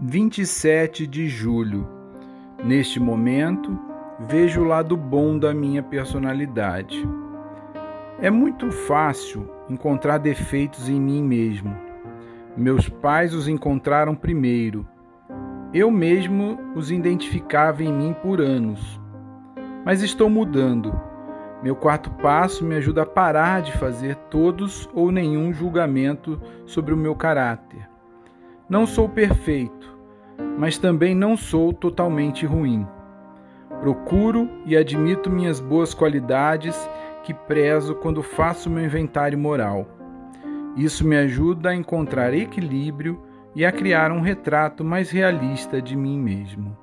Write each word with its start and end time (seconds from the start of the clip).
27 0.00 1.08
de 1.08 1.26
julho. 1.26 1.88
Neste 2.62 3.00
momento, 3.00 3.76
vejo 4.28 4.60
o 4.60 4.64
lado 4.64 4.96
bom 4.96 5.36
da 5.36 5.52
minha 5.52 5.82
personalidade. 5.82 7.04
É 8.20 8.30
muito 8.30 8.70
fácil 8.70 9.50
encontrar 9.68 10.18
defeitos 10.18 10.88
em 10.88 11.00
mim 11.00 11.20
mesmo. 11.24 11.76
Meus 12.56 12.88
pais 12.88 13.34
os 13.34 13.48
encontraram 13.48 14.14
primeiro. 14.14 14.86
Eu 15.74 15.90
mesmo 15.90 16.56
os 16.76 16.92
identificava 16.92 17.82
em 17.82 17.92
mim 17.92 18.14
por 18.22 18.40
anos. 18.40 19.00
Mas 19.84 20.00
estou 20.00 20.30
mudando. 20.30 20.96
Meu 21.60 21.74
quarto 21.74 22.08
passo 22.22 22.64
me 22.64 22.76
ajuda 22.76 23.02
a 23.02 23.06
parar 23.06 23.62
de 23.62 23.72
fazer 23.72 24.14
todos 24.30 24.88
ou 24.94 25.10
nenhum 25.10 25.52
julgamento 25.52 26.40
sobre 26.66 26.94
o 26.94 26.96
meu 26.96 27.16
caráter. 27.16 27.87
Não 28.68 28.86
sou 28.86 29.08
perfeito, 29.08 29.98
mas 30.58 30.76
também 30.76 31.14
não 31.14 31.38
sou 31.38 31.72
totalmente 31.72 32.44
ruim. 32.44 32.86
Procuro 33.80 34.46
e 34.66 34.76
admito 34.76 35.30
minhas 35.30 35.58
boas 35.58 35.94
qualidades 35.94 36.76
que 37.24 37.32
prezo 37.32 37.94
quando 37.94 38.22
faço 38.22 38.68
meu 38.68 38.84
inventário 38.84 39.38
moral. 39.38 39.86
Isso 40.76 41.06
me 41.06 41.16
ajuda 41.16 41.70
a 41.70 41.74
encontrar 41.74 42.34
equilíbrio 42.34 43.22
e 43.54 43.64
a 43.64 43.72
criar 43.72 44.12
um 44.12 44.20
retrato 44.20 44.84
mais 44.84 45.10
realista 45.10 45.80
de 45.80 45.96
mim 45.96 46.18
mesmo. 46.18 46.76